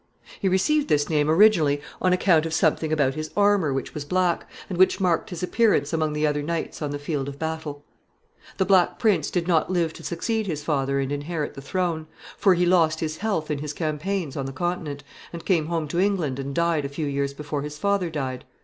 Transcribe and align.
He 0.39 0.49
received 0.49 0.87
this 0.87 1.09
name 1.11 1.29
originally 1.29 1.79
on 2.01 2.11
account 2.11 2.47
of 2.47 2.55
something 2.55 2.91
about 2.91 3.13
his 3.13 3.29
armor 3.37 3.71
which 3.71 3.93
was 3.93 4.03
black, 4.03 4.49
and 4.67 4.75
which 4.79 4.99
marked 4.99 5.29
his 5.29 5.43
appearance 5.43 5.93
among 5.93 6.13
the 6.13 6.25
other 6.25 6.41
knights 6.41 6.81
on 6.81 6.89
the 6.89 6.97
field 6.97 7.29
of 7.29 7.37
battle. 7.37 7.83
[Sidenote: 7.83 7.83
Richard 7.99 8.47
II.] 8.47 8.53
The 8.57 8.65
Black 8.65 8.97
Prince 8.99 9.29
did 9.29 9.47
not 9.47 9.69
live 9.71 9.93
to 9.93 10.03
succeed 10.03 10.47
his 10.47 10.63
father 10.63 10.99
and 10.99 11.11
inherit 11.11 11.53
the 11.53 11.61
throne, 11.61 12.07
for 12.35 12.55
he 12.55 12.65
lost 12.65 12.99
his 12.99 13.17
health 13.17 13.51
in 13.51 13.59
his 13.59 13.73
campaigns 13.73 14.35
on 14.35 14.47
the 14.47 14.51
Continent, 14.53 15.03
and 15.31 15.45
came 15.45 15.67
home 15.67 15.87
to 15.89 15.99
England, 15.99 16.39
and 16.39 16.55
died 16.55 16.83
a 16.83 16.89
few 16.89 17.05
years 17.05 17.35
before 17.35 17.61
his 17.61 17.77
father 17.77 18.09
died. 18.09 18.43